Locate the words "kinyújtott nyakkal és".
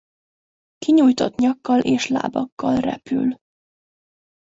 0.77-2.07